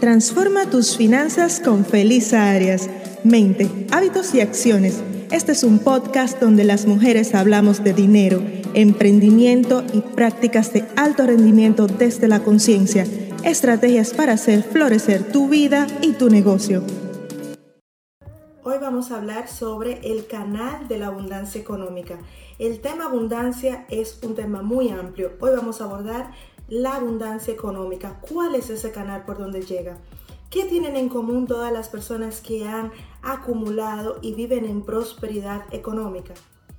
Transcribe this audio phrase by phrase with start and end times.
[0.00, 2.88] Transforma tus finanzas con Feliz Arias.
[3.22, 5.02] Mente, hábitos y acciones.
[5.30, 8.42] Este es un podcast donde las mujeres hablamos de dinero,
[8.72, 13.04] emprendimiento y prácticas de alto rendimiento desde la conciencia.
[13.44, 16.82] Estrategias para hacer florecer tu vida y tu negocio.
[18.62, 22.18] Hoy vamos a hablar sobre el canal de la abundancia económica.
[22.58, 25.32] El tema abundancia es un tema muy amplio.
[25.40, 26.30] Hoy vamos a abordar
[26.70, 28.20] la abundancia económica.
[28.20, 29.98] ¿Cuál es ese canal por donde llega?
[30.48, 36.34] ¿Qué tienen en común todas las personas que han acumulado y viven en prosperidad económica?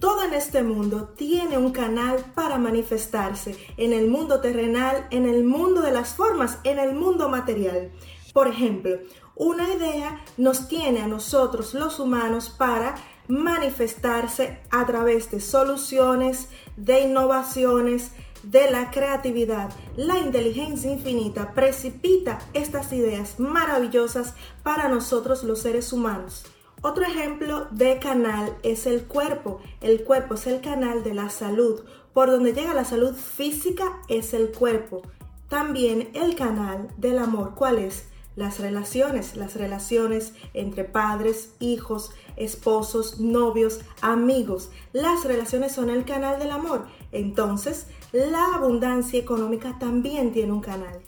[0.00, 5.44] Todo en este mundo tiene un canal para manifestarse en el mundo terrenal, en el
[5.44, 7.92] mundo de las formas, en el mundo material.
[8.32, 8.98] Por ejemplo,
[9.36, 12.96] una idea nos tiene a nosotros los humanos para
[13.28, 22.92] manifestarse a través de soluciones, de innovaciones, de la creatividad, la inteligencia infinita precipita estas
[22.92, 26.44] ideas maravillosas para nosotros los seres humanos.
[26.84, 29.60] Otro ejemplo de canal es el cuerpo.
[29.80, 31.82] El cuerpo es el canal de la salud.
[32.12, 35.02] Por donde llega la salud física es el cuerpo.
[35.48, 37.54] También el canal del amor.
[37.54, 38.08] ¿Cuál es?
[38.36, 44.70] Las relaciones, las relaciones entre padres, hijos, esposos, novios, amigos.
[44.92, 46.86] Las relaciones son el canal del amor.
[47.12, 51.00] Entonces, la abundancia económica también tiene un canal.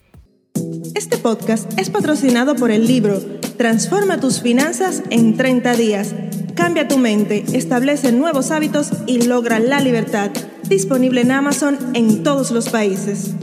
[0.94, 3.18] Este podcast es patrocinado por el libro
[3.56, 6.14] Transforma tus finanzas en 30 días.
[6.54, 10.30] Cambia tu mente, establece nuevos hábitos y logra la libertad.
[10.68, 13.34] Disponible en Amazon en todos los países.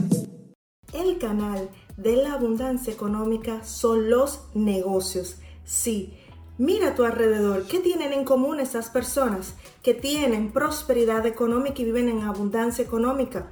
[0.92, 1.70] El canal
[2.02, 5.36] de la abundancia económica son los negocios.
[5.64, 6.18] Sí,
[6.58, 11.84] mira a tu alrededor, ¿qué tienen en común esas personas que tienen prosperidad económica y
[11.84, 13.50] viven en abundancia económica?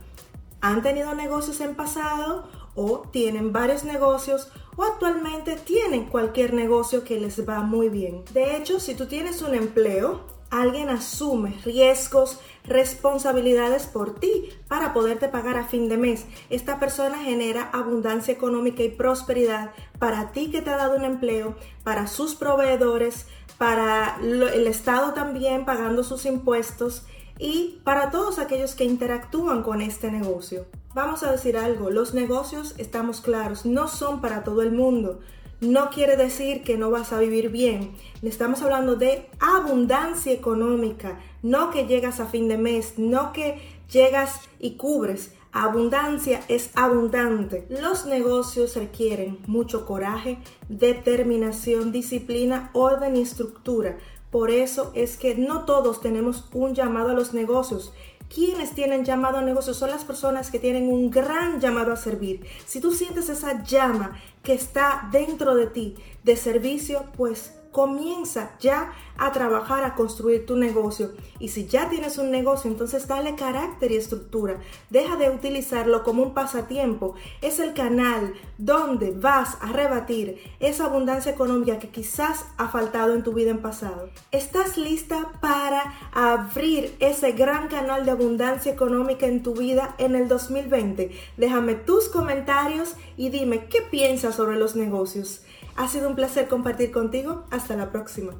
[0.61, 7.21] ¿Han tenido negocios en pasado o tienen varios negocios o actualmente tienen cualquier negocio que
[7.21, 8.25] les va muy bien?
[8.33, 15.29] De hecho, si tú tienes un empleo, alguien asume riesgos, responsabilidades por ti para poderte
[15.29, 16.27] pagar a fin de mes.
[16.51, 21.55] Esta persona genera abundancia económica y prosperidad para ti que te ha dado un empleo,
[21.85, 23.27] para sus proveedores,
[23.59, 27.05] para el Estado también pagando sus impuestos
[27.39, 30.67] y para todos aquellos que interactúan con este negocio.
[30.95, 35.21] Vamos a decir algo, los negocios, estamos claros, no son para todo el mundo
[35.61, 37.93] no quiere decir que no vas a vivir bien.
[38.23, 43.61] Estamos hablando de abundancia económica, no que llegas a fin de mes, no que
[43.91, 45.33] llegas y cubres.
[45.53, 47.67] Abundancia es abundante.
[47.69, 50.39] Los negocios requieren mucho coraje,
[50.69, 53.99] determinación, disciplina, orden y estructura.
[54.31, 57.93] Por eso es que no todos tenemos un llamado a los negocios
[58.33, 62.47] quienes tienen llamado a negocio son las personas que tienen un gran llamado a servir.
[62.65, 68.93] Si tú sientes esa llama que está dentro de ti de servicio, pues comienza ya
[69.17, 71.13] a trabajar, a construir tu negocio.
[71.39, 74.59] Y si ya tienes un negocio, entonces dale carácter y estructura.
[74.89, 77.15] Deja de utilizarlo como un pasatiempo.
[77.43, 83.23] Es el canal donde vas a rebatir esa abundancia económica que quizás ha faltado en
[83.23, 84.09] tu vida en pasado.
[84.33, 90.29] ¿Estás lista para abrir ese gran canal de abundancia económica en tu vida en el
[90.29, 91.11] 2020?
[91.37, 95.43] Déjame tus comentarios y dime qué piensas sobre los negocios.
[95.77, 97.45] Ha sido un placer compartir contigo.
[97.51, 98.33] Hasta la próxima.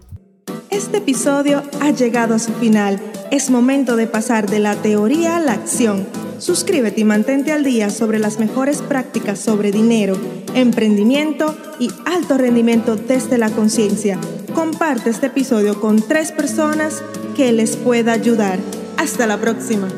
[0.71, 3.01] Este episodio ha llegado a su final.
[3.31, 6.07] Es momento de pasar de la teoría a la acción.
[6.39, 10.17] Suscríbete y mantente al día sobre las mejores prácticas sobre dinero,
[10.55, 14.19] emprendimiento y alto rendimiento desde la conciencia.
[14.55, 17.03] Comparte este episodio con tres personas
[17.37, 18.59] que les pueda ayudar.
[18.97, 19.89] Hasta la próxima.